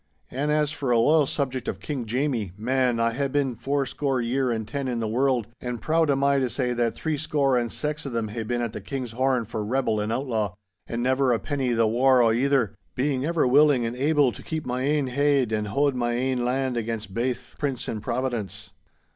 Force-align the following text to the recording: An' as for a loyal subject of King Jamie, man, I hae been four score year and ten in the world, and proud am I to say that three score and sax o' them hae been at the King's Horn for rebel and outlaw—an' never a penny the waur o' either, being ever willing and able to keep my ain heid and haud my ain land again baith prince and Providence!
An' 0.31 0.49
as 0.49 0.71
for 0.71 0.89
a 0.89 0.97
loyal 0.97 1.27
subject 1.27 1.67
of 1.67 1.79
King 1.79 2.07
Jamie, 2.07 2.53
man, 2.57 2.99
I 2.99 3.13
hae 3.13 3.27
been 3.27 3.53
four 3.53 3.85
score 3.85 4.19
year 4.19 4.49
and 4.49 4.67
ten 4.67 4.87
in 4.87 4.99
the 4.99 5.07
world, 5.07 5.45
and 5.61 5.79
proud 5.79 6.09
am 6.09 6.23
I 6.23 6.39
to 6.39 6.49
say 6.49 6.73
that 6.73 6.95
three 6.95 7.17
score 7.19 7.55
and 7.55 7.71
sax 7.71 8.03
o' 8.07 8.09
them 8.09 8.29
hae 8.29 8.41
been 8.41 8.63
at 8.63 8.73
the 8.73 8.81
King's 8.81 9.11
Horn 9.11 9.45
for 9.45 9.63
rebel 9.63 9.99
and 9.99 10.11
outlaw—an' 10.11 11.03
never 11.03 11.31
a 11.31 11.37
penny 11.39 11.71
the 11.73 11.85
waur 11.85 12.23
o' 12.23 12.31
either, 12.31 12.73
being 12.95 13.25
ever 13.25 13.45
willing 13.45 13.85
and 13.85 13.95
able 13.95 14.31
to 14.31 14.41
keep 14.41 14.65
my 14.65 14.81
ain 14.81 15.05
heid 15.09 15.51
and 15.51 15.67
haud 15.67 15.93
my 15.93 16.13
ain 16.13 16.43
land 16.43 16.77
again 16.77 17.01
baith 17.13 17.55
prince 17.59 17.87
and 17.87 18.01
Providence! 18.01 18.71